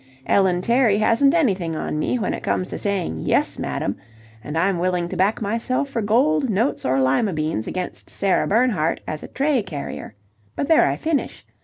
[0.25, 3.97] Ellen Terry hasn't anything on me when it comes to saying 'Yes, madam,'
[4.43, 8.99] and I'm willing to back myself for gold, notes, or lima beans against Sarah Bernhardt
[9.07, 10.15] as a tray carrier.
[10.55, 11.45] But there I finish.